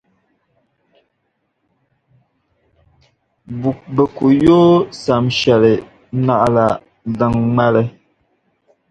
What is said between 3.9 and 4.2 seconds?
Bɛ